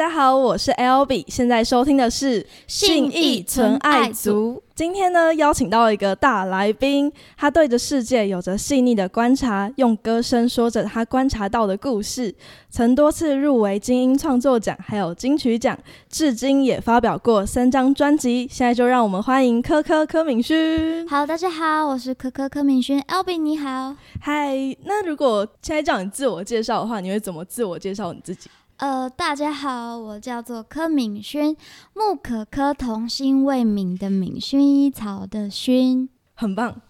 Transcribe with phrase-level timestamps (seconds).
[0.00, 4.62] 家好，我是 L B，现在收听的是信义存爱族。
[4.74, 12.34] 今天呢，邀请到一个大来宾，他对着世界有着细腻的观察，用歌声说着他观察到的故事，
[12.70, 18.48] 曾多次入围金音创作奖，还有金曲奖，至今也发表过三张专辑。
[18.50, 21.06] 现在就让我们欢迎柯柯柯敏勋。
[21.10, 23.94] 好，大家好，我是柯柯柯敏勋，L B 你好。
[24.22, 24.56] 嗨，
[24.86, 28.48] 那如果现在叫你自我介绍的话，你会怎么自我介绍你自己？
[28.80, 31.54] 呃，大家好，我叫做柯敏勋，
[31.92, 36.80] 木可柯童心未泯的敏，薰衣草的薰，很棒。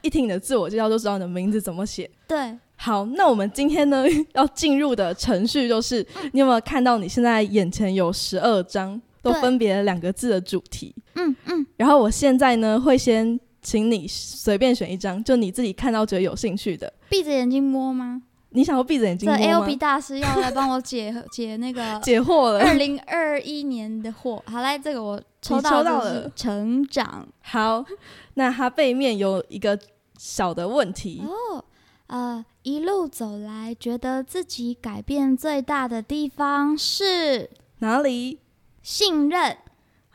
[0.00, 2.08] 一听你的自我介绍就知道你的名字怎么写。
[2.28, 10.94] 对，好，那我们今天呢要进入的程序就是，你有没有看到你现在眼前有十二张，都分别两个字的主题？
[11.16, 11.66] 嗯嗯。
[11.76, 13.40] 然后我现在呢会先。
[13.66, 16.92] 请你随便选一张，就你自己看到觉得有兴趣的。
[17.08, 18.22] 闭着眼睛摸吗？
[18.50, 19.44] 你想要闭着眼睛摸吗？
[19.44, 22.60] 这 L B 大师要来帮我解解那个 解惑了。
[22.60, 26.30] 二零二一年的货，好来，这个我抽到了。
[26.36, 27.26] 成长。
[27.42, 27.84] 好，
[28.34, 29.76] 那它背面有一个
[30.16, 31.64] 小的问题哦。
[32.06, 37.50] 呃，一路走来，觉得自己改变最大的地方是
[37.80, 38.38] 哪里？
[38.80, 39.56] 信任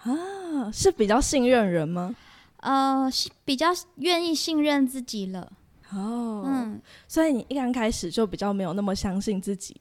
[0.04, 2.16] 啊，是比较信任人吗？
[2.62, 3.10] 呃，
[3.46, 3.68] 比较
[3.98, 5.52] 愿意信任自己了。
[5.94, 9.76] 哦，嗯，所以你一刚开始就比较没有那么相信自己。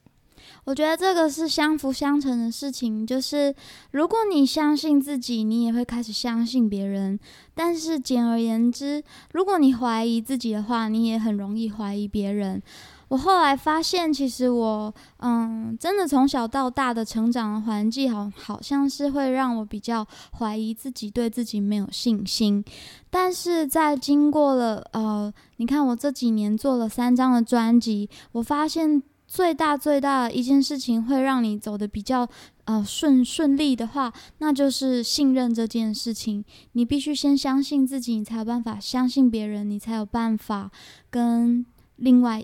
[0.65, 3.55] 我觉得这个是相辅相成的事情，就是
[3.91, 7.17] 如果你相信自己，你也会开始相信别人。
[7.53, 12.61] 但是简而言之，如果你怀疑自己的话，你也很容易怀疑别人。
[13.11, 20.07] 我后来发现，其实我，嗯，真的从小到大的成长环境，好好像是会让我比较
[20.39, 22.63] 怀疑自己，对自己没有信心。
[23.09, 32.25] 但是在经过了，呃，你看我这几年做了三张的专辑，我发现最大最大的一件事情，会让你走的比较，
[32.63, 36.45] 呃，顺顺利的话，那就是信任这件事情。
[36.71, 40.71] 你必须先相信自己，你才有办法相信别人，你才有办法
[41.09, 41.65] 跟
[41.97, 42.41] 另外。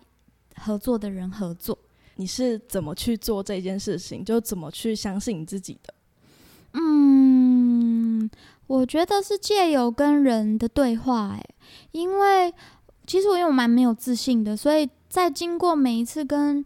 [0.62, 1.78] 合作的人合作，
[2.16, 4.24] 你是怎么去做这件事情？
[4.24, 5.94] 就怎么去相信你自己的？
[6.74, 8.30] 嗯，
[8.68, 11.44] 我觉得是借由跟人的对话，哎，
[11.92, 12.54] 因为
[13.06, 16.66] 其实我因为我蛮没有自信的，所以在经过每一次跟。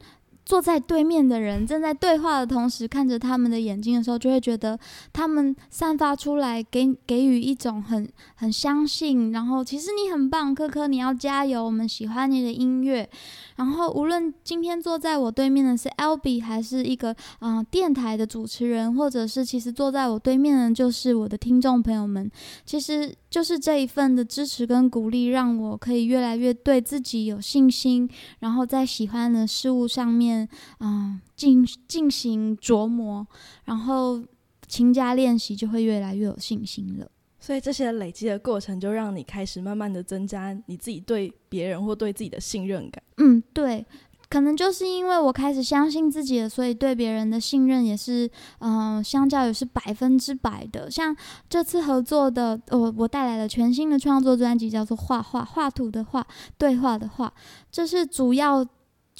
[0.51, 4.77] 坐在对面的人正在对话的同时，看着他们的眼睛的时候，就会觉得
[5.13, 13.09] 他们散发出来给给予一种很很相信，然后其实你很棒，科科，你要加油，我们喜欢你的音乐。
[13.55, 22.29] 然后无论今天坐在我对面的是 L B，还是一个嗯电台的主持人，或者是其实坐在我对面的就是我的听众朋友们，
[22.65, 23.15] 其实。
[23.31, 28.09] 就是这一份的支持跟鼓励，让我可以越来越对自己有信心，
[28.39, 30.40] 然后在喜欢的事物上面，
[30.79, 33.25] 嗯，进进行琢磨，
[33.65, 34.23] 然后
[34.67, 37.09] 勤加练习，就会越来越有信心了。
[37.39, 43.01] 所以这些累积的过程，就让你开始慢慢的增加你自己对别人或对自己的信任感。
[43.17, 43.85] 嗯，对。
[44.29, 50.89] 可能就是因为我开始相信自己了，所以对别人的信任也是，嗯，相较于是百分之百的。
[50.89, 51.13] 像
[51.49, 56.25] 这次合作的，我我带来了全新的创作专辑，叫做《画画画图的画
[56.57, 57.33] 对话的话》，
[57.69, 58.65] 这是主要。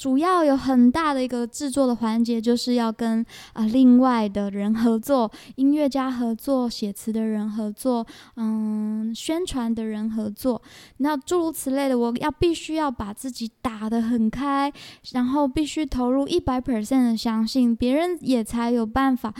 [0.02, 8.04] 主要有很大的一个制作的环节，就是要跟啊另外的人合作，音乐家合作，写词的人合作，
[8.34, 10.60] 嗯，宣传的人合作，
[10.96, 14.72] 那诸如此类的，我要必须要把自己打得很开，
[15.12, 19.32] 然后必须投入一百 percent 的相信，别人也才有办法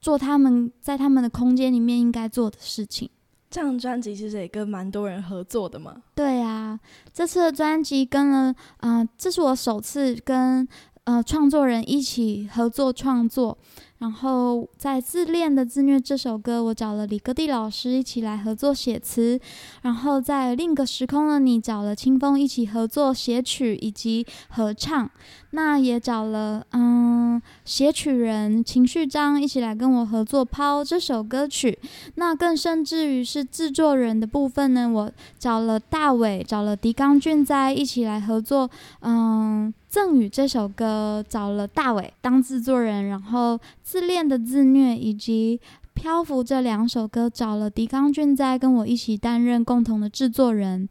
[0.00, 3.10] 做他们在他们的空间里面应该做的事情。
[3.54, 5.94] 这张专辑其实也跟蛮多人合作的嘛。
[6.12, 6.76] 对啊，
[7.12, 10.66] 这次的专辑跟了，啊，这是我首次跟
[11.04, 13.56] 呃创作人一起合作创作。
[13.98, 19.40] 然后在《自恋的自虐》这首歌，我找了李格弟老师一起来合作写词。
[19.82, 25.10] 然后在另一个时空的你，找了清风一起合作写曲以及合唱。
[25.52, 31.78] 那也找了嗯写曲人情绪章一起来跟我合作抛这首歌曲。
[32.16, 38.68] 那更甚至于是制作人的部分呢，我找了大伟，找了狄刚俊在一起来合作。
[39.00, 39.72] 嗯。
[39.94, 45.60] 赠予这首歌找了大伟当制作人，然后自恋的自虐以及
[45.94, 50.88] 漂浮这两首歌找了狄刚俊在跟我一起担任共同的制作人。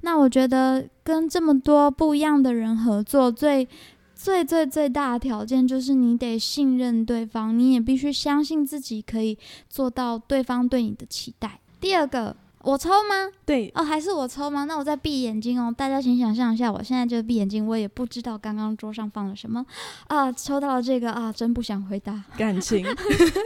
[0.00, 3.68] 那我觉得跟这么多不一样的人合作，最
[4.16, 9.38] 最最最大的条件就是你得信任对方，你也必须相信自己可以
[9.68, 11.60] 做到对方对你的期待。
[11.80, 12.34] 第二个。
[12.62, 13.30] 我抽吗？
[13.46, 14.64] 对，哦，还是我抽吗？
[14.64, 15.74] 那我再闭眼睛哦。
[15.74, 19.64] 大家请想象一下，我现在就闭眼睛，我也不知道刚刚桌上放了什么
[20.08, 20.30] 啊。
[20.30, 22.22] 抽到了这个啊，真不想回答。
[22.36, 22.84] 感情。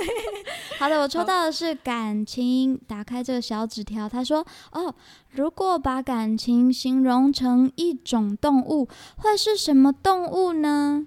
[0.81, 2.76] 好的，我抽到的是感情。
[2.88, 4.93] 打开这个小纸条，他说：“哦，
[5.31, 8.88] 如果把感情形容成一种动物，
[9.19, 11.06] 会是什么动物呢？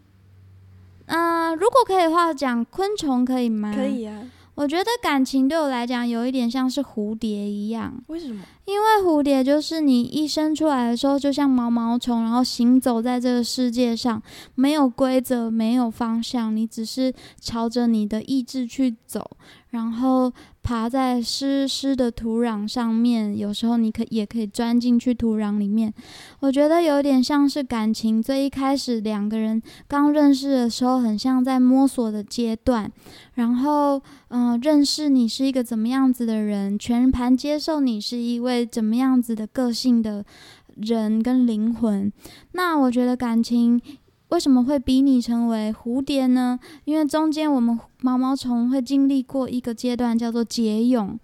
[1.07, 3.73] 嗯，如果可以的话，讲昆虫可以吗？
[3.75, 4.23] 可以啊。”
[4.57, 8.43] 我觉得感情对我来讲有一点像是蝴蝶一样，为什么？
[8.65, 14.19] 因为蝴蝶就是你一生出来的时候就像毛毛虫，然后行走在这个世界上，
[14.55, 19.37] 没有规则，没有方向，你只是朝着你的意志去走，
[19.69, 20.33] 然后。
[20.67, 25.93] 爬在湿湿的土壤上面，有时候你可也可以钻进去土壤里面。
[26.41, 32.91] 我觉得有点像是感情，最一开始两个人刚认识的时候，很像在摸索的阶段。
[33.35, 40.25] 然后，嗯，认识你是一个怎么样子的人，全盘接受你是一位怎么样子的个性的
[40.75, 42.11] 人跟灵魂。
[42.51, 43.81] 那我觉得感情。
[44.29, 46.59] 为什么会比拟成为蝴蝶呢？
[46.83, 51.17] 因为中间我们毛毛虫会经历过一个阶段，叫做结蛹。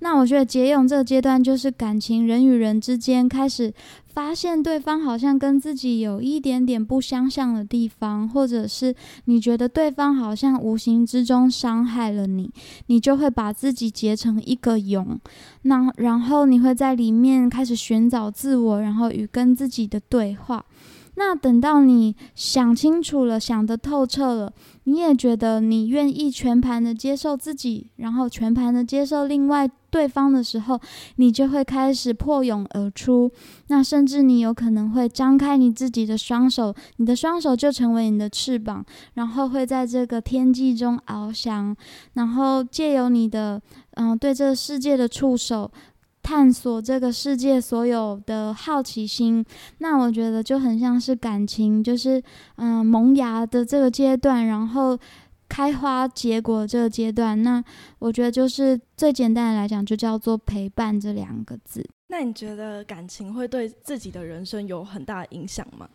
[0.00, 3.72] 那我觉得结蛹这个阶段，就是感情人与人之间开始
[4.06, 8.92] 发现对方好像跟自己有一点点不相像的地方，或者是
[9.26, 12.50] 你觉得对方好像无形之中伤害了你，
[12.86, 15.18] 你就会把自己结成一个蛹。
[15.62, 20.64] 那然后你会在里面开始寻找自我，然后与跟自己的对话。
[21.18, 24.52] 那等到你想清楚了，想得透彻了，
[24.84, 30.80] 你也觉得你愿意全盘的接受自己，然后全盘的接受另外对方的时候，
[31.16, 33.28] 你就会开始破蛹而出。
[33.66, 41.76] 那甚至你有可能会张开你自己的双手，你的双手就成为你的翅膀，然后会在这个天际中翱翔，
[42.12, 43.60] 然后借由你的
[43.94, 45.68] 嗯对这个世界的触手。
[46.28, 49.42] 探索这个世界所有的好奇心，
[49.78, 52.22] 那我觉得就很像是感情，就是
[52.56, 54.98] 嗯萌芽的这个阶段，然后
[55.48, 57.42] 开花结果这个阶段。
[57.42, 57.64] 那
[57.98, 61.82] 我觉得就是最简单的来讲，就叫做陪伴这两个字。
[62.08, 65.88] 那你觉得感情会对自己的人生有很大的影响吗？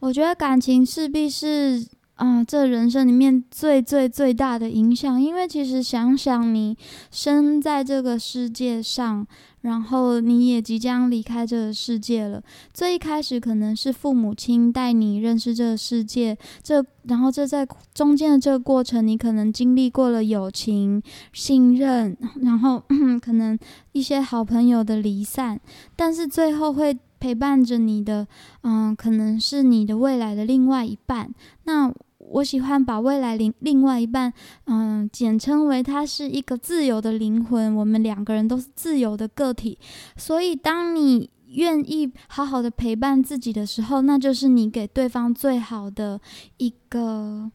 [0.00, 1.82] 我觉得感情势必是。
[2.18, 6.76] 啊，这人生里面最最最大的影响，因为其实想想你
[7.12, 9.24] 生在这个世界上，
[9.60, 12.42] 然后你也即将离开这个世界了。
[12.74, 21.00] 最一开始可能是父母亲带你认识这个世界，这然后这在中间的这个过程，你可能经历过了友情、
[21.32, 22.82] 信任，然后
[23.22, 23.56] 可能
[23.92, 25.60] 一些好朋友的离散，
[25.94, 28.26] 但是最后会陪伴着你的，
[28.62, 31.32] 嗯，可能是你的未来的另外一半。
[31.62, 31.92] 那
[32.30, 34.32] 我喜欢把未来另另外一半，
[34.66, 37.74] 嗯，简称为他是一个自由的灵魂。
[37.74, 39.78] 我们两个人都是自由的个体，
[40.16, 46.20] 所以当你愿意好好的陪伴自己的时候，那就是你给对方最好的
[46.58, 47.50] 一个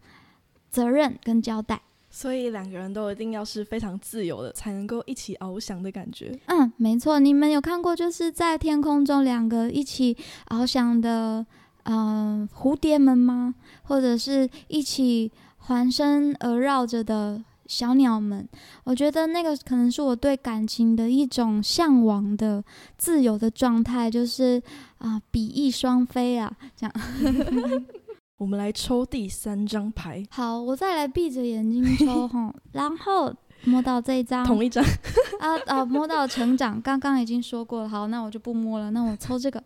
[0.70, 1.82] 责任跟交代。
[2.10, 6.40] 所以两个人都一定要是非常自由的，才能够一起翱翔的感觉。
[6.46, 7.20] 嗯，没错。
[7.20, 10.16] 你们有看过就是在天空中两个一起
[10.50, 11.46] 翱翔的？
[11.84, 13.56] 嗯，蝴蝶们吗？
[13.84, 18.48] 或者是一起环身而绕着的小鸟们？
[18.86, 22.64] 我觉得那个可能是我对感情的一种向往的
[22.98, 24.62] 自由的状态，就是
[25.00, 26.96] 啊，比翼双飞啊，这样。
[28.38, 30.26] 我们来抽第三张牌。
[30.30, 33.34] 好，我再来闭着眼睛抽哈， 然后
[33.66, 34.84] 摸到这一张，同一张
[35.40, 37.90] 啊啊，摸到成长，刚刚已经说过了。
[37.90, 39.64] 好，那我就不摸了，那我抽这个。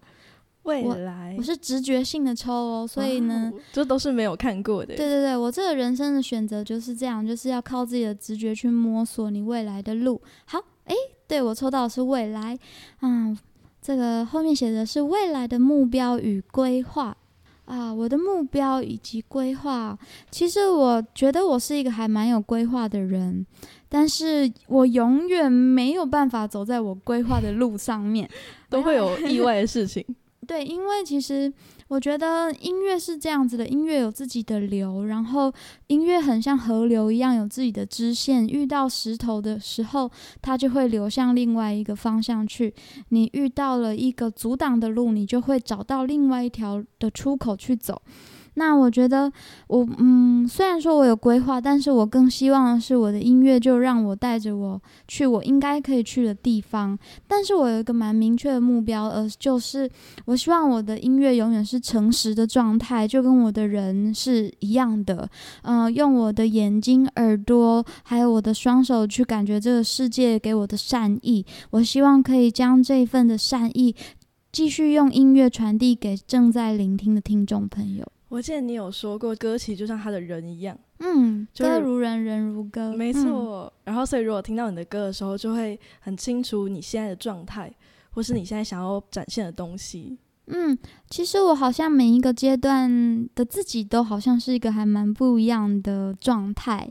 [0.67, 4.95] 未来，我是直觉性的抽哦，所以呢，这都是没有看过的。
[4.95, 10.21] 对对对，我这个人生的选择就是这样，就是要靠自己的直觉去摸索你未来的路。
[10.45, 10.95] 好，诶，
[11.25, 12.57] 对我抽到的是未来，
[13.01, 13.38] 嗯，
[13.81, 17.15] 这个后面写的是未来的目标与规划
[17.63, 19.97] 啊，我的目标以及规划，
[20.29, 23.45] 其实我觉得我是一个还蛮有规划的人，
[23.88, 28.29] 但是我永远没有办法走在我规划的路上面，
[28.69, 30.05] 都会有意外的事情。
[30.48, 31.51] 对，因为其实
[31.89, 35.54] 我觉得音乐是这样子的，音乐有自己的流，然后
[35.88, 38.48] 音乐很像河流一样有自己的支线。
[38.48, 40.10] 遇到石头的时候，
[40.42, 42.72] 它就会流向另外一个方向去；
[43.10, 48.01] 你遇到了一个阻挡的路，你就会找到另外一条的出口去走。
[48.59, 49.31] 那我觉得
[49.67, 56.97] 我嗯，虽然说我有规划，但是我更希望是我的音乐就让我带着我去我应该可以去的地方。
[57.27, 59.87] 但是我有一个蛮明确的目标，而就是
[60.25, 65.29] 我希望我的音乐永远是诚实的状态，就跟我的人是一样的。
[65.61, 71.45] 嗯，用我的眼睛、耳朵，还有我的双手去感觉这个世界给我的善意。
[71.69, 73.95] 我希望可以将这份的善意
[74.51, 78.03] 继续用音乐传递给正在聆听的听众朋友。
[78.29, 83.72] 我记得你有说过，歌其实就像他的人一样，嗯，歌如人，人如歌，没错。
[83.86, 87.74] 然后，所以如果听到你的歌的时候，就会很清楚你现在的状态，
[88.12, 90.17] 或是你现在想要展现的东西。
[90.50, 90.77] 嗯，
[91.10, 96.89] 其实我好像每一个阶段的自己都好像是一个还蛮不一样的状态。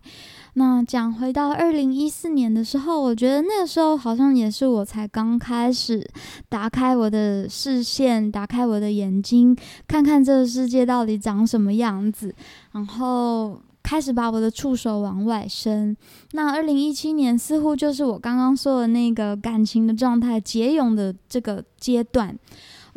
[0.55, 6.07] 那讲回到二零一四年的时候，我觉得那个时候好像也是我才刚开始
[6.51, 9.57] 打开我的视线，打开我的眼睛，
[9.89, 12.35] 看看这个世界到底长什么样子，
[12.73, 15.97] 然后开始把我的触手往外伸。
[16.33, 22.39] 那二零一七年似乎就是我刚刚说的那个感情的状态结蛹的这个阶段。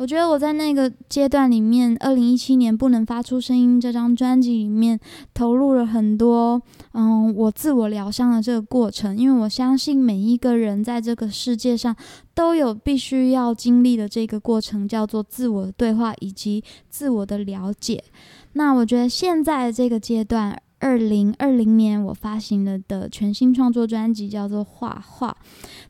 [0.00, 4.98] 我觉得我在那个阶段里面，二零一七年不能发出声音这张专辑里面
[5.34, 6.62] 投入了很多，
[6.94, 9.14] 嗯，我自我疗伤的这个过程。
[9.14, 11.94] 因为我相信每一个人在这个世界上
[12.34, 18.02] 都有必须要经历的这个过程，叫做自我对话以及自我的了解。
[18.54, 20.58] 那我觉得现在这个阶段。
[20.80, 25.36] 二零二零年我发行了的全新创作专辑叫做《画画》，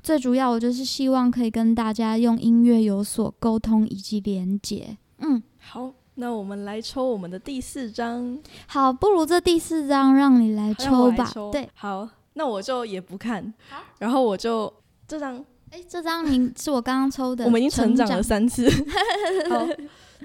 [0.03, 4.97] 最主要我就是希望可以跟大家用音乐有所沟通以及连接。
[5.19, 8.37] 嗯，好，那我们来抽我们的第四张。
[8.67, 11.31] 好，不如这第四张让你来抽吧。
[11.53, 13.55] 对，好，那我就也不看。
[13.69, 14.73] 好，然后我就
[15.07, 17.45] 这张，哎，这张您是我刚刚抽的。
[17.45, 18.69] 我们已经成长了三次。
[19.49, 19.65] 好，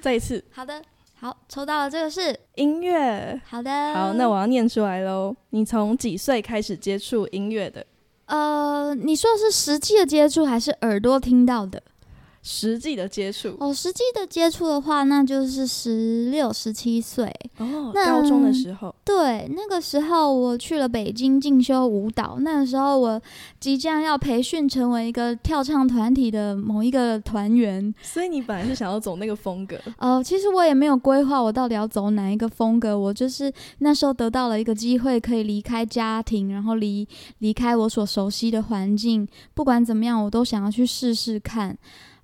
[0.01, 0.43] 再一次。
[0.51, 0.81] 好的。
[1.25, 3.41] 好，抽到了这个是音乐。
[3.49, 5.35] 好的，好，那我要念出来喽。
[5.49, 7.83] 你从几岁开始接触音乐的？
[8.27, 11.81] 呃，你说的是实际的接触，还是耳朵听到的？
[12.47, 17.25] 实际的接触哦，实际的接触的话，那就是十六、十七岁
[17.57, 18.93] 哦，高中的时候。
[19.03, 22.37] 对，那个时候我去了北京进修舞蹈。
[22.41, 23.19] 那个时候我
[23.59, 27.91] 即将要培训成为一个跳唱团体的某一个团员。
[28.03, 29.75] 所以你本来是想要走那个风格？
[29.97, 32.95] 呃，其实我也没有规划我到底要走哪一个风格。
[32.95, 37.07] 我就是那时候得到了一个机会，可以离开家庭，然后离
[37.39, 39.27] 离开我所熟悉的环境。
[39.55, 41.75] 不管怎么样，我都想要去试试看。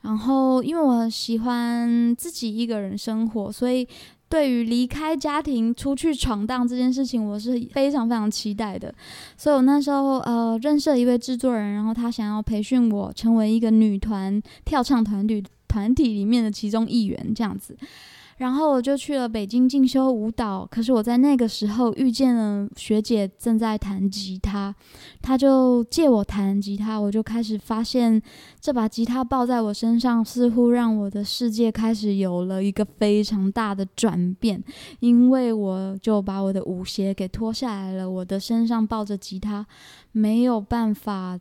[0.02, 3.88] 然后，因为我喜欢自己一个人生活，所以
[4.28, 8.94] 对于离开家庭出去闯荡这件事情，我是非常非常期待的。
[9.38, 17.78] 所以我那时候呃认识了一位制作人，然后他想要培训我成为一个女团跳唱团队团体里面的其中一员，这样子。
[18.42, 24.74] 然后我就去了北京进修舞蹈，可是我在那个时候遇见了学姐正在弹吉他，
[25.22, 28.20] 她就借我弹吉他，我就开始发现
[28.60, 34.64] 这把吉他抱在我身上，似乎让我的世界开始有了一个非常大的转变，
[35.02, 39.68] 因为我就把我的舞鞋给脱下来了，我的身上抱着吉他，
[40.12, 41.40] 没有办法。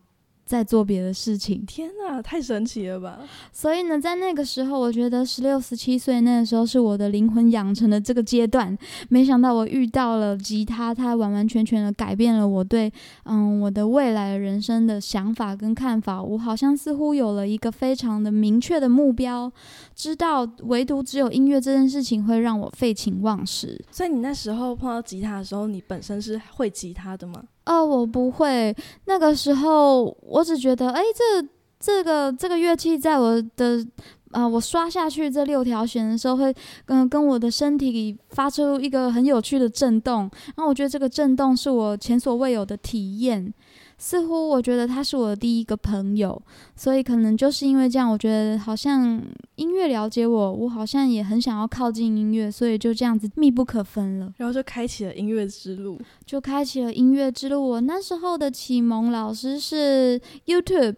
[0.50, 3.20] 在做别的事情，天哪，太神奇了吧！
[3.52, 8.76] 所以呢，在那个时候，我觉得十六、十七岁那个时候是我的灵魂养成的这个阶段。
[9.10, 12.92] 没想到我遇到了吉他，它完完全全的改变了我对
[13.26, 16.20] 嗯我的未来人生的想法跟看法。
[16.20, 19.52] 我好像似乎有了一个非常的明确的目标，
[19.94, 23.80] 知道唯独只有音乐这件事情会让我废寝忘食。
[23.92, 27.40] 所以你那时候碰到吉他的时候，你本身是会吉他的吗？
[27.70, 28.74] 哦，我不会。
[29.04, 31.48] 那个时候，我只觉得，哎，这
[31.78, 33.86] 这个这个乐器在我的
[34.32, 36.52] 啊，我刷下去这六条弦的时候，会
[36.84, 40.22] 跟跟我的身体发出一个很有趣的震动。
[40.46, 43.54] 然后我觉得这个震动是我前所未有的体验。
[44.02, 46.40] 似乎我觉得他是我的第一个朋友，
[46.74, 49.22] 所以可能就是因为这样，我觉得好像
[49.56, 54.32] 音乐了解我，我好像也很想要靠近音乐，所以就这样子密不可分了。
[54.38, 57.62] 然后就开启了音乐之路，就开启了音乐之路。
[57.62, 60.96] 我那时候的启蒙老师是 YouTube，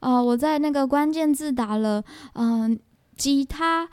[0.00, 2.78] 啊，我在那个关键字打了嗯
[3.16, 3.88] 吉他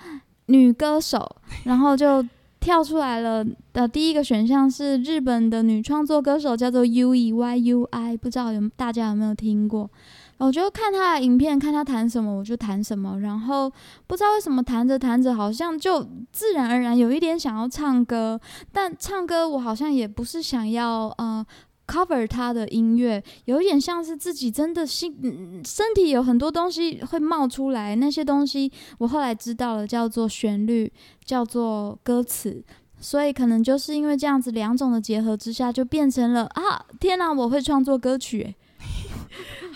[0.48, 2.28] 女歌手，然后就。
[2.62, 9.90] 跳出来了的第一个选项是日本的女创作歌手，叫做 U E Y U I，不知道有大家有没有听过？
[10.38, 13.70] 我就看她的影片，看她弹什么我就弹什么，然后
[14.06, 18.40] 不知道为什么弹着弹着，好像就自然而然有一点想要唱歌，
[18.72, 21.46] 但唱歌我好像也不是想要呃。
[21.88, 30.92] Cover 他的音乐，有一点像是自己真的心身体有很多东西会冒出来，那些东西我后来知道了，叫做旋律，
[31.26, 32.64] 叫做歌词。
[33.04, 38.56] 所以可能就是因为这样子两种的结合之下，就变成了啊，天哪，我会创作歌曲，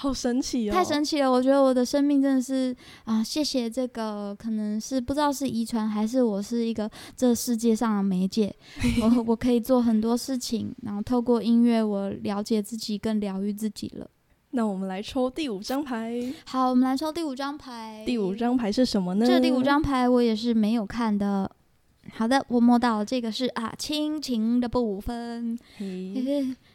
[0.05, 0.73] 好神奇哦！
[0.73, 1.31] 太神奇了！
[1.31, 8.55] 我觉得我的生命真的是啊，谢谢这个，可能是不知道是遗传还是我是一个这世界上的媒介，
[9.01, 14.07] 我我可以做很多事情，然后透过音乐，我了解自己，更疗愈自己了。
[14.51, 16.21] 那我们来抽第五张牌。
[16.45, 18.03] 好，我们来抽第五张牌。
[18.05, 19.25] 第五张牌是什么呢？
[19.25, 21.49] 这第五张牌我也是没有看的。
[22.13, 25.57] 好的，我摸到这个是啊，亲情的部分。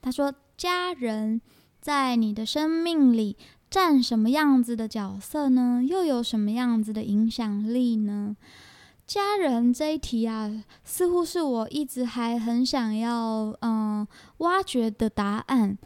[0.03, 1.41] 他说家人。
[1.81, 3.37] 在你的生命里
[3.71, 5.83] 占什么样子的角色呢？
[5.83, 8.37] 又有什么样子的影响力呢？
[9.07, 14.07] 家人这一题啊，似乎是我一直还很想要嗯
[14.39, 15.77] 挖掘的答案。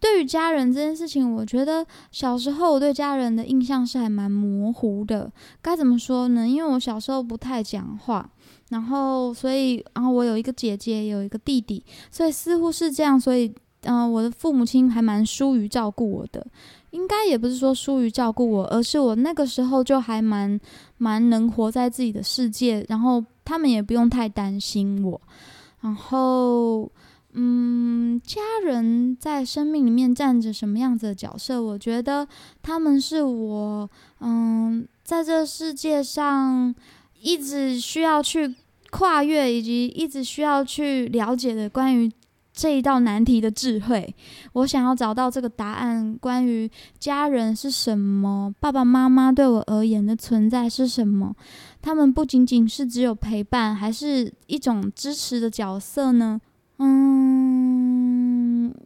[0.00, 5.30] 对于家人这件事情，我觉得小时候我对家人的印象是还蛮模糊的。
[5.60, 6.48] 该怎么说呢？
[6.48, 8.28] 因为我小时候不太讲话，
[8.70, 13.54] 然后所以然后我有一个姐姐，有一个弟弟，所以似乎是这样，所以。
[13.84, 16.46] 嗯，我的父母亲还蛮疏于照顾我的，
[16.90, 20.60] 应该也不是说疏于照顾我，而是我那个时候就还蛮
[20.98, 25.20] 蛮能活在自己的世界，然后他们也不用太担心我。
[25.80, 26.88] 然后，
[27.32, 31.60] 嗯，家人在生命里面占着什么样子的角色？
[31.60, 32.28] 我觉得
[32.62, 36.72] 他们是我，嗯，在这世界上
[37.20, 38.54] 一直需要去
[38.90, 42.08] 跨越，以及一直需要去了解的关于。
[42.52, 44.14] 这一道难题的智慧，
[44.52, 46.16] 我想要找到这个答案。
[46.20, 51.34] 关于家人是什么，爸爸妈妈对我而言的存在是什么？
[51.80, 56.40] 他们不仅仅是只有陪伴，还是一种支持的角色呢？
[56.78, 57.41] 嗯，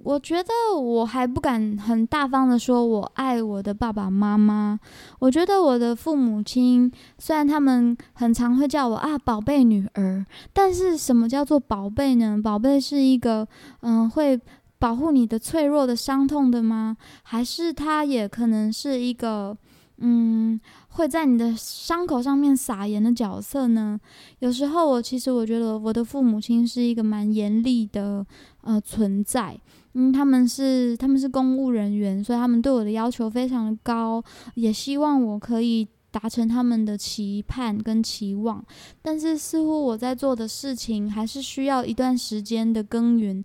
[0.06, 4.78] 我觉得我还不敢很大方的说，我爱我的爸爸妈妈。
[5.18, 12.40] 我觉得我的父母亲，虽然他们很常会叫我啊宝贝女儿，但是什么叫做宝贝呢？
[12.40, 13.48] 宝贝是一个
[13.80, 14.40] 嗯会
[14.78, 16.96] 保护你的脆弱的伤痛的吗？
[17.24, 19.58] 还是他也可能是一个
[19.98, 20.60] 嗯？
[20.90, 24.00] 会在你的伤口上面撒盐的角色呢？
[24.38, 28.24] 有时候我其实我觉得我的父母亲是一个蛮严厉的
[28.62, 29.60] 呃存在，
[29.98, 34.22] 嗯，他们是他们是公务人员，所以他们对我的要求非常的高，
[34.54, 38.62] 也希望我可以达成他们的期盼跟期望。
[39.00, 43.42] 但是似乎我在做的事情还是需要一段时间的耕耘，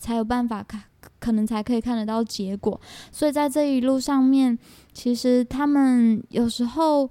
[0.00, 0.82] 才有办法看。
[1.18, 2.80] 可能才可以看得到结果，
[3.12, 4.56] 所以在这一路上面，
[4.92, 7.08] 其实他们有时候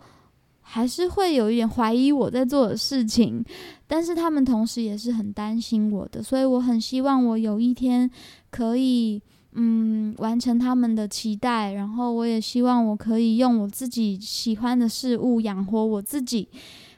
[0.74, 3.44] 还是会有一点怀疑我在做的事情，
[3.88, 8.10] 但是他们同时也是很担心我的，所以我很希望我有一天
[8.50, 16.48] 可以嗯完成他们的期待，然后我也希望我可以用我自己喜欢的事物养活我自己，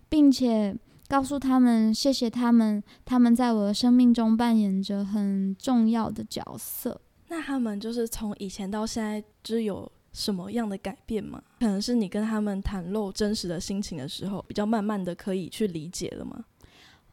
[0.08, 0.78] 并且。
[1.10, 7.00] 告诉他们，谢谢他们，他们在我的生命中扮演着很重要的角色。
[7.28, 11.42] 那他们就是从以前到现在，就有什么样的改变吗？
[11.60, 16.46] 可能是你跟他们袒露真实的心情的时候，比较慢慢的可以去理解了吗？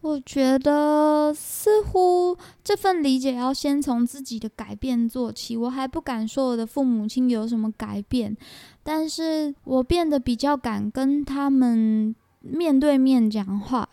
[0.02, 5.56] 我觉得似乎这份理解要先从自己的改变做起。
[5.56, 8.36] 我还不敢说我的父母亲有什么改变，
[8.82, 12.14] 但是我变得比较敢跟他们。
[12.42, 13.86] 面对面讲话，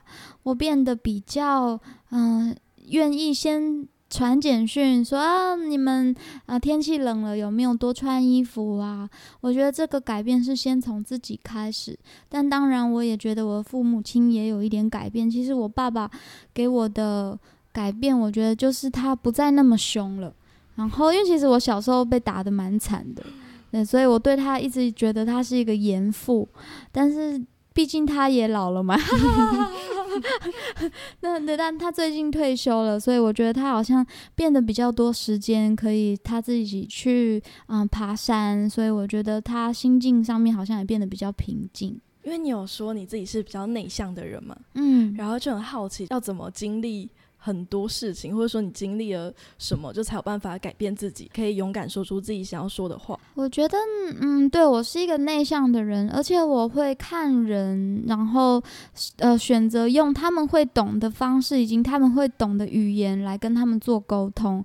[0.43, 1.77] 我变得比较
[2.11, 6.15] 嗯，愿意先传简讯说啊，你们
[6.45, 9.09] 啊天气冷了，有没有多穿衣服啊？
[9.41, 11.97] 我觉得这个改变是先从自己开始，
[12.29, 15.29] 但当然我也觉得我的父母亲也有一点改变。
[15.29, 16.09] 其实我爸爸
[16.53, 17.37] 给我的
[17.73, 20.33] 改变，我觉得就是他不再那么凶了。
[20.75, 23.23] 然后，因为其实我小时候被打的蛮惨的，
[23.71, 26.47] 对，所以我对他一直觉得他是一个严父，
[26.91, 27.43] 但是。
[27.73, 28.97] 毕竟他也老了嘛，
[31.21, 41.99] 那那但他最近退休了，所以我觉得他好像变得比较多时间可以他自己去嗯爬山，所以我觉得他心境上面好像也变得比较平静。
[42.23, 47.09] 因为你有说你自己是比较内向的人嘛，嗯，然后就很好奇要怎么经历。
[47.37, 53.17] 很多事情，或者说你经历了什么，就才有办法改变自己，可以勇敢说出自己想要说的话。
[53.35, 53.77] 我觉得，
[54.19, 58.61] 嗯，对我是一个内向的人，而且我会看人，然后
[59.17, 64.63] 呃选择用他们会懂的方式，以及他们会懂的语言来跟他们做沟通。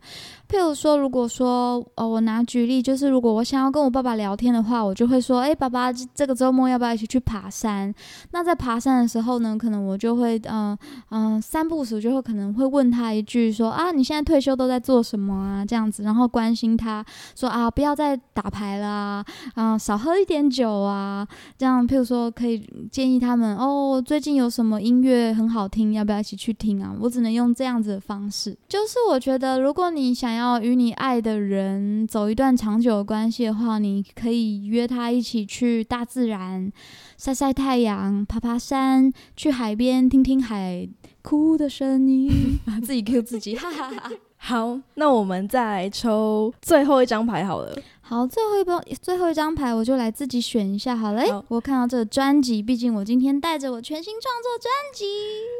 [0.52, 7.90] 譬如说，如果说，呃，我拿举例，就是如果我想要跟我爸爸聊天的话，我就会说，哎，爸爸，这个周末要不要一起去爬山？
[8.32, 10.76] 那在爬山的时候呢，可能我就会，嗯
[11.08, 15.64] 嗯，三步时就会可能会问他一句说啊，你现在退休都在做什么啊？
[15.64, 17.02] 这样子，然后关心他
[17.34, 26.94] 说啊，不要再打牌啦，啊，少喝一点酒啊，这样，譬如说可以建议他们哦，最近有什么音乐很好听，要不要一起去听啊？
[27.00, 36.70] 我只能用这样子的方式，就是我觉得如果你想要与你爱的人走一段长久的关系的话，你可以约他一起去大自然
[37.16, 40.88] 晒晒太阳、爬爬山、去海边听听海
[41.22, 42.30] 哭的声音，
[42.82, 44.10] 自己 Q 自己，哈哈哈。
[44.44, 47.72] 好，那我们再来抽最后一张牌好了。
[48.00, 51.22] 好，最后一包最后一张牌，我就来自己选一下好了。
[51.30, 55.04] 好我看到这个专辑，毕竟我今天带着我全新创作专辑。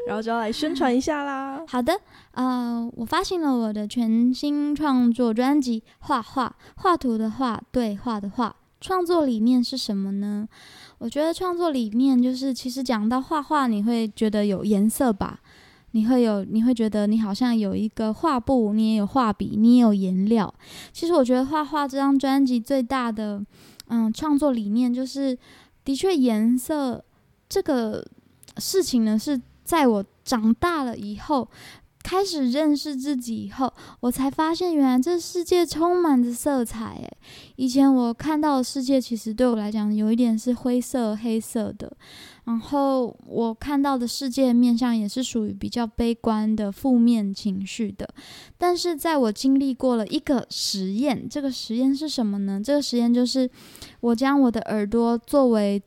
[0.05, 1.63] 然后就要来宣传一下啦。
[1.65, 1.97] 好的，
[2.33, 8.49] 呃，我发行了我的全新创作专辑《画画画图的画对画的画》。
[8.81, 10.45] 创作理念是什么呢？
[10.97, 15.39] 我觉得创作理念就是，其实讲到画画，你会觉得有颜色吧？
[15.91, 20.53] 你会有，你会觉得你好像有一个画布，你也有画笔，你也有颜料。
[20.91, 23.41] 其实我觉得画画这张专辑最大的，
[23.87, 25.37] 嗯，创作理念就是，
[25.85, 27.01] 的确颜色
[27.47, 28.05] 这个
[28.57, 31.47] 事情呢，是在我长大了以后，
[32.03, 36.95] 开始认识自己以后，我才发现原来这世界充满着色彩。
[37.01, 37.17] 诶，
[37.55, 41.95] 以前我看到的世界其实对我来讲有一点是灰色、黑色的，
[42.43, 48.07] 然后我看到的世界面向也是属于比较悲观的、负面情绪的。
[48.57, 52.61] 但是在我经历过了一个实验，这个实验是什么呢？
[52.61, 53.49] 这个实验就是
[54.01, 55.81] 我将我的耳朵作为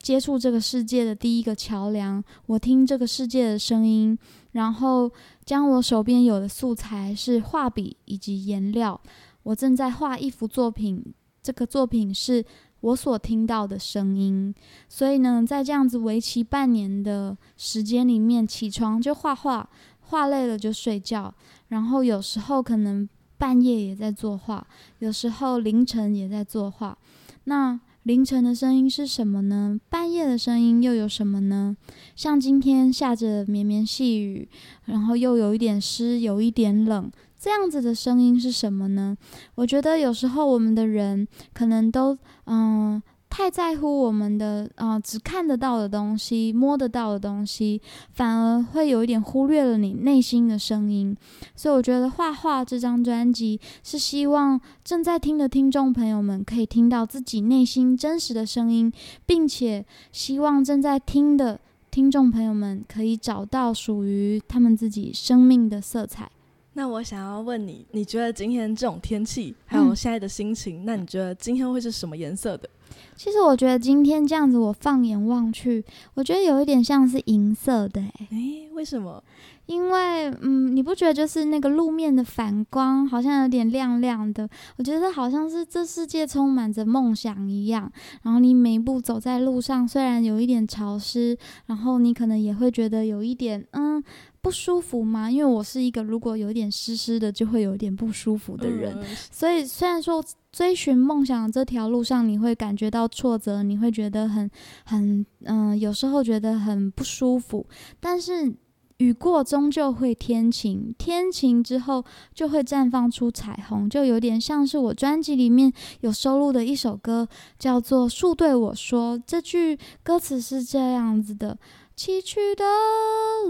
[0.00, 4.18] 接触这个世界的第一个桥梁，我听这个世界的声音，
[4.52, 5.10] 然后
[5.44, 8.98] 将我手边有的素材是画笔以及颜料，
[9.42, 11.04] 我正在画一幅作品，
[11.42, 12.44] 这个作品是
[12.80, 14.54] 我所听到的声音。
[14.88, 19.68] 所以呢，在这样子为期半年的时间里面，起床就画画，
[20.00, 21.34] 画累了就睡觉，
[21.68, 24.66] 然后有时候可能半夜也在作画，
[24.98, 26.96] 有时候凌晨也在作画。
[27.44, 29.78] 那凌晨的声音是什么呢？
[29.88, 31.76] 半夜的声音又有什么呢？
[32.16, 34.48] 像今天下着绵绵细雨，
[34.86, 39.16] 然后又有一点湿，有一点冷，这样子的声音是什么呢？
[39.54, 43.02] 我觉得有时候我们的人可能都嗯。
[43.34, 47.80] 太在乎我们的啊、呃只看得到的东西、摸得到的东西，
[48.12, 51.16] 反而会有一点忽略了你内心的声音。
[51.56, 58.92] 所以我觉得画画这张专辑是希望正在听的听众朋友们可以听到自己内心真实的声音，
[59.24, 61.58] 并且希望正在听的
[61.90, 66.30] 听众朋友们可以找到属于他们自己生命的色彩。
[66.74, 72.68] 那我想要问你，你觉得今天这种天气，还有现在的心情，那你觉得今天会是什么颜色的？
[73.16, 79.22] 其实我觉得今天这样子，我放眼望去，我觉得有一点像是银色的、欸，诶，为什么？
[79.66, 84.46] 因为嗯，你不觉得就是那个路面的反光好像有点亮亮的？
[84.76, 87.90] 我觉得好像是这世界充满着梦想一样。
[88.22, 94.02] 然后你每一步走在路上，虽然有一点潮湿，然后你可能也会觉得有一点嗯
[94.42, 95.30] 不舒服嘛。
[95.30, 104.50] 因为我是一个如果有一点湿湿的就会有一点不舒服的人，嗯所以虽然说追寻梦想这条路上，你会感觉到挫折，你会觉得很
[104.84, 107.66] 很嗯、有时候觉得很不舒服，
[107.98, 108.54] 但是
[108.98, 117.26] 雨过终究会天晴，天晴之后就会绽放出彩虹，就有点像是我专辑里面有收录的一首歌，
[117.58, 119.18] 叫做《树对我说》。
[119.26, 121.58] 这句歌词是这样子的。
[121.94, 122.64] 崎岖的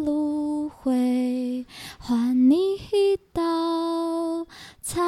[0.04, 1.64] 路会
[1.98, 4.46] 还你一道
[4.80, 5.00] 彩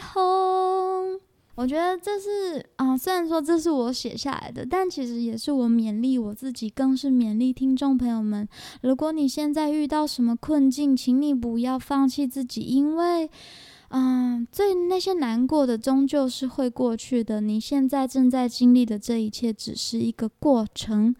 [0.00, 1.20] 虹。
[1.56, 8.48] 我觉得这是啊、虽然说这是我写下来的，但其实也是我勉励我自己，更是勉励听众朋友们。
[8.82, 13.30] 如果你现在遇到什么困境，请你不要放弃自己，因为，
[13.90, 17.40] 嗯，最那些难过的终究是会过去的。
[17.40, 21.14] 你现在正在经历的这一切，只是一个过程。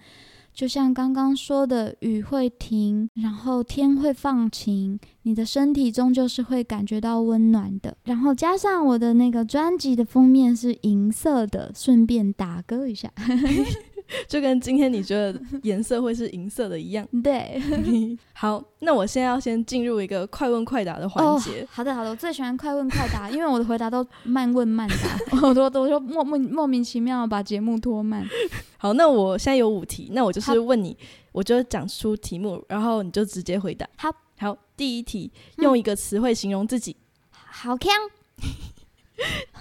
[0.55, 7.97] 就像刚刚说的，雨会停，然后天会放晴，你的身体终究是会感觉到温暖的。
[8.05, 13.13] 然后加上我的那个专辑的封面是银色的，顺便打歌一下。
[14.29, 17.07] 就跟今天你觉得颜色会是银色的一样。
[17.23, 17.61] 对，
[18.35, 21.63] 好，那我现在要先进入一个快问快答的环节。
[21.63, 21.67] 哦。
[21.71, 28.27] 好的，好的，我最喜欢快问快答，因为我的回答都慢问慢答， 我都都就莫莫莫名其妙把节目拖慢。
[28.77, 30.97] 好，那我现在有五题，那我就是问你，
[31.33, 33.89] 我就讲出题目，然后你就直接回答。
[33.97, 36.95] 好，好，第一题，嗯用一个词汇形容自己。
[37.31, 37.93] 好看，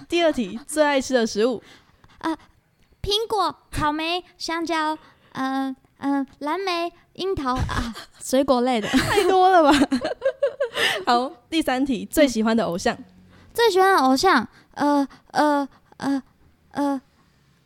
[0.08, 1.62] 第二题，最爱吃的食物。
[3.04, 4.96] 苹果、草莓、香蕉，
[5.32, 8.88] 呃呃，蓝莓、樱桃啊， 水果类的。
[8.88, 9.78] 太多了吧？
[11.06, 12.96] 好，第三题，最喜欢的偶像，
[13.52, 16.22] 最喜欢的偶像，呃呃呃
[16.72, 17.00] 呃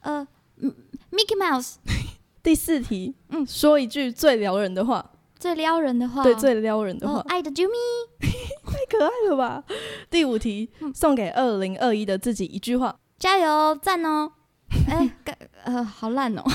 [0.00, 0.74] 呃嗯
[1.12, 1.76] ，Mickey Mouse。
[2.42, 7.76] 第四题，嗯说一句最撩人的话，最撩人的话，对，最撩人的哦话，爱的啾咪。
[8.66, 9.62] 太可爱了吧？
[10.10, 14.32] 第五题，嗯送给二零二一的自己一句话，加油，赞哦！
[14.88, 16.42] 哎、干呃，好烂哦。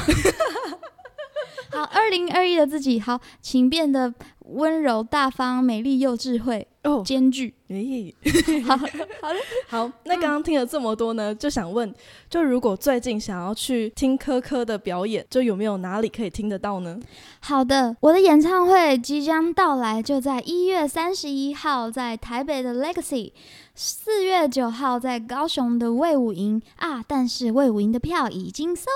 [1.71, 7.55] 好，二零二一的自己，好，请变得温柔、大方、美丽又智慧，哦，兼具。
[7.69, 8.13] 诶，
[8.63, 9.39] 好，好的。
[9.67, 11.91] 好，那刚刚听了这么多呢，就想问，
[12.29, 16.99] 就如果最近想要去听科科的表演，就有没有哪里可以听得到呢？
[17.39, 23.31] 好的，我的演唱会即将到来，就在一月三十一号在台北的 Legacy，
[23.75, 28.87] 四月九号在高雄的魏武营啊，但是魏武营的票已经 sold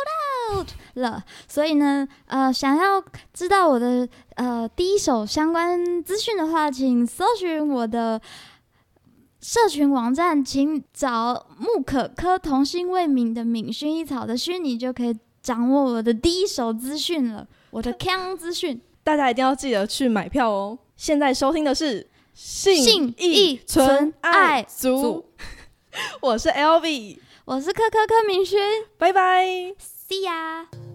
[0.53, 8.21] out 了，所以呢，呃，想要知道我的呃第一手相关资讯的话，请搜寻我的。
[9.39, 17.47] 社群网站，请找木可科童心未泯的泯薰衣草的薰，你就可以掌握我的第一手资讯了。
[17.69, 20.77] 我的康资讯，大家一定要记得去买票哦。
[20.97, 22.05] 现在收听的是
[22.39, 25.25] 信信义义纯纯爱爱族族，
[26.21, 28.59] 我是 LV，我是柯柯柯明勋
[28.95, 29.43] 拜拜。
[29.79, 30.86] ，See ya。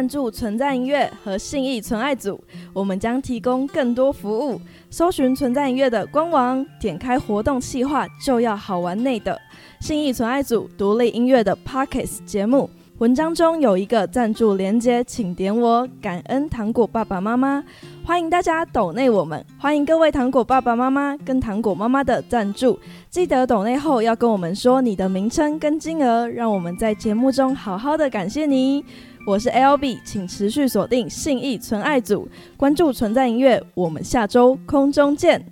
[0.00, 4.58] 赞助存在音乐和信义存爱组，我们将提供更多服务。
[4.88, 9.38] 搜寻存在音乐的官网，点开活动计划就要好玩内的
[9.78, 12.70] 信义存爱组独立音乐的 Pockets 节目。
[12.96, 17.62] 文章中有一个赞助连接，请点我，感恩糖果爸爸妈妈，
[18.02, 22.78] 欢迎大家抖内我们，欢迎各位糖果爸爸妈妈跟糖果妈妈的赞助，
[23.10, 28.82] 记得抖内后要跟我们说你的名称跟金额，让我们在节目中好好的感谢你。
[29.26, 35.44] 我是 L B，请持续锁定信义存爱组，关注存在音乐，我们下周空中见。